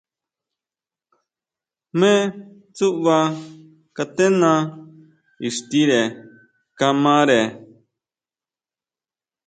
[1.99, 2.13] Jne
[2.75, 3.17] tsúʼba
[3.95, 4.51] katena
[5.47, 6.01] ixtire
[6.77, 7.39] kamare.